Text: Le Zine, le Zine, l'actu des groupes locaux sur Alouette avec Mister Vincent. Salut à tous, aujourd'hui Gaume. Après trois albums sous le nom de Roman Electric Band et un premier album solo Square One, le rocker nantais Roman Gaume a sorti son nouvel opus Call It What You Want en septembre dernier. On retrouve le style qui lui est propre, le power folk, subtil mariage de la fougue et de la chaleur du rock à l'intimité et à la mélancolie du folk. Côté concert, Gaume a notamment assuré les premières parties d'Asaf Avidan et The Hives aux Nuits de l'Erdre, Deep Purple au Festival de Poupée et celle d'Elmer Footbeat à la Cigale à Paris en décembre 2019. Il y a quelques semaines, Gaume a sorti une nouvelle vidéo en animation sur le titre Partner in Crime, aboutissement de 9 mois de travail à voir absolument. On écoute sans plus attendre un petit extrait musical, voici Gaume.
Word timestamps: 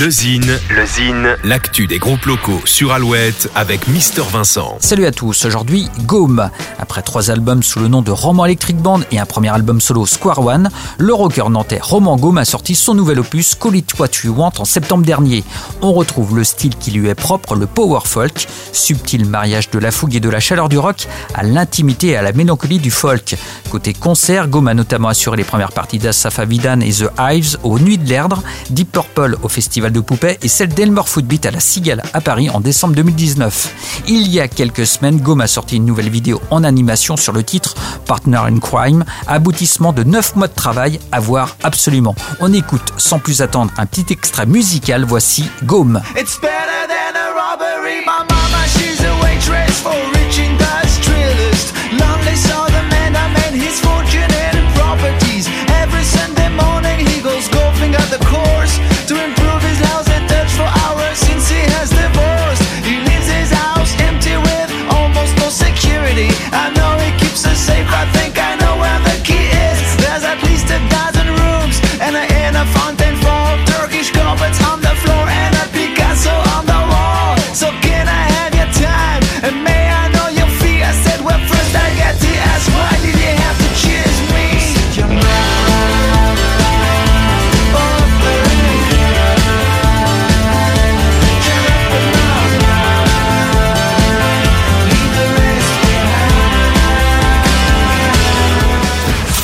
Le 0.00 0.08
Zine, 0.08 0.58
le 0.70 0.86
Zine, 0.86 1.36
l'actu 1.44 1.86
des 1.86 1.98
groupes 1.98 2.24
locaux 2.24 2.62
sur 2.64 2.92
Alouette 2.92 3.50
avec 3.54 3.88
Mister 3.88 4.22
Vincent. 4.22 4.78
Salut 4.80 5.04
à 5.04 5.12
tous, 5.12 5.44
aujourd'hui 5.44 5.86
Gaume. 6.06 6.48
Après 6.78 7.02
trois 7.02 7.30
albums 7.30 7.62
sous 7.62 7.78
le 7.78 7.88
nom 7.88 8.00
de 8.00 8.10
Roman 8.10 8.46
Electric 8.46 8.78
Band 8.78 9.00
et 9.10 9.18
un 9.18 9.26
premier 9.26 9.50
album 9.50 9.82
solo 9.82 10.06
Square 10.06 10.46
One, 10.46 10.70
le 10.96 11.12
rocker 11.12 11.50
nantais 11.50 11.78
Roman 11.82 12.16
Gaume 12.16 12.38
a 12.38 12.46
sorti 12.46 12.74
son 12.74 12.94
nouvel 12.94 13.20
opus 13.20 13.54
Call 13.54 13.76
It 13.76 13.92
What 13.98 14.08
You 14.24 14.34
Want 14.34 14.52
en 14.60 14.64
septembre 14.64 15.04
dernier. 15.04 15.44
On 15.82 15.92
retrouve 15.92 16.36
le 16.36 16.44
style 16.44 16.74
qui 16.76 16.92
lui 16.92 17.08
est 17.08 17.14
propre, 17.14 17.54
le 17.54 17.66
power 17.66 18.00
folk, 18.06 18.46
subtil 18.72 19.26
mariage 19.26 19.68
de 19.68 19.78
la 19.78 19.90
fougue 19.90 20.14
et 20.14 20.20
de 20.20 20.30
la 20.30 20.40
chaleur 20.40 20.70
du 20.70 20.78
rock 20.78 21.06
à 21.34 21.42
l'intimité 21.42 22.08
et 22.08 22.16
à 22.16 22.22
la 22.22 22.32
mélancolie 22.32 22.78
du 22.78 22.90
folk. 22.90 23.36
Côté 23.70 23.92
concert, 23.92 24.48
Gaume 24.48 24.68
a 24.68 24.74
notamment 24.74 25.08
assuré 25.08 25.36
les 25.36 25.44
premières 25.44 25.72
parties 25.72 25.98
d'Asaf 25.98 26.38
Avidan 26.38 26.80
et 26.80 26.92
The 26.92 27.10
Hives 27.18 27.58
aux 27.62 27.78
Nuits 27.78 27.98
de 27.98 28.08
l'Erdre, 28.08 28.42
Deep 28.70 28.90
Purple 28.90 29.36
au 29.42 29.48
Festival 29.48 29.81
de 29.90 30.00
Poupée 30.00 30.38
et 30.42 30.48
celle 30.48 30.68
d'Elmer 30.68 31.02
Footbeat 31.04 31.46
à 31.46 31.50
la 31.50 31.60
Cigale 31.60 32.02
à 32.12 32.20
Paris 32.20 32.50
en 32.50 32.60
décembre 32.60 32.94
2019. 32.94 34.04
Il 34.08 34.28
y 34.28 34.40
a 34.40 34.48
quelques 34.48 34.86
semaines, 34.86 35.20
Gaume 35.20 35.40
a 35.40 35.46
sorti 35.46 35.76
une 35.76 35.84
nouvelle 35.84 36.10
vidéo 36.10 36.40
en 36.50 36.64
animation 36.64 37.16
sur 37.16 37.32
le 37.32 37.42
titre 37.42 37.74
Partner 38.06 38.38
in 38.38 38.58
Crime, 38.58 39.04
aboutissement 39.26 39.92
de 39.92 40.04
9 40.04 40.36
mois 40.36 40.48
de 40.48 40.54
travail 40.54 41.00
à 41.10 41.20
voir 41.20 41.56
absolument. 41.62 42.14
On 42.40 42.52
écoute 42.52 42.92
sans 42.96 43.18
plus 43.18 43.42
attendre 43.42 43.72
un 43.78 43.86
petit 43.86 44.12
extrait 44.12 44.46
musical, 44.46 45.04
voici 45.04 45.44
Gaume. 45.64 46.00